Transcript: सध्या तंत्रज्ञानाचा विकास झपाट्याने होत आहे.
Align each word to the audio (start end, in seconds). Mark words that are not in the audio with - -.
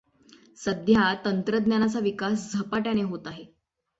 सध्या 0.57 1.13
तंत्रज्ञानाचा 1.25 1.99
विकास 1.99 2.51
झपाट्याने 2.53 3.01
होत 3.01 3.27
आहे. 3.27 3.45